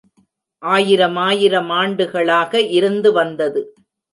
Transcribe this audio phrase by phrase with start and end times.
[0.63, 3.63] ஆயிரமாயிரம் ஆண்டுகளாக இருந்து வந்தது.